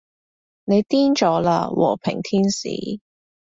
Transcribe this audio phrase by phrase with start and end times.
[0.65, 2.69] 你癲咗喇，和平天使